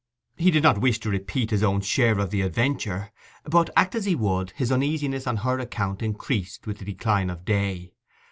He 0.35 0.49
did 0.49 0.63
not 0.63 0.81
wish 0.81 0.97
to 1.01 1.11
repeat 1.11 1.51
his 1.51 1.61
own 1.61 1.81
share 1.81 2.17
of 2.17 2.31
the 2.31 2.41
adventure; 2.41 3.11
but, 3.43 3.69
act 3.75 3.93
as 3.93 4.05
he 4.05 4.15
would, 4.15 4.49
his 4.55 4.71
uneasiness 4.71 5.27
on 5.27 5.37
her 5.37 5.59
account 5.59 6.01
increased 6.01 6.65
with 6.65 6.79
the 6.79 6.85
decline 6.85 7.29
of 7.29 7.45
day. 7.45 7.93